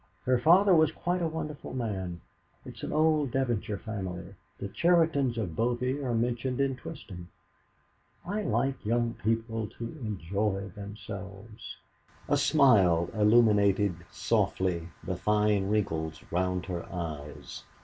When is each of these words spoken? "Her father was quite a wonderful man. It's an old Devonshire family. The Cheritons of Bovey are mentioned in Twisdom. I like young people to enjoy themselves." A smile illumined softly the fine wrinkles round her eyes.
"Her 0.25 0.39
father 0.39 0.73
was 0.73 0.91
quite 0.91 1.21
a 1.21 1.27
wonderful 1.27 1.75
man. 1.75 2.21
It's 2.65 2.81
an 2.81 2.91
old 2.91 3.29
Devonshire 3.29 3.77
family. 3.77 4.33
The 4.57 4.67
Cheritons 4.67 5.37
of 5.37 5.55
Bovey 5.55 5.99
are 6.01 6.15
mentioned 6.15 6.59
in 6.59 6.75
Twisdom. 6.75 7.27
I 8.25 8.41
like 8.41 8.83
young 8.83 9.13
people 9.23 9.67
to 9.77 9.83
enjoy 10.03 10.71
themselves." 10.75 11.77
A 12.27 12.35
smile 12.35 13.11
illumined 13.13 13.93
softly 14.09 14.87
the 15.03 15.17
fine 15.17 15.69
wrinkles 15.69 16.23
round 16.31 16.65
her 16.65 16.83
eyes. 16.91 17.61